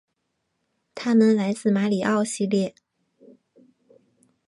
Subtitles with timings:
[0.95, 2.73] 他们来自马里奥系列。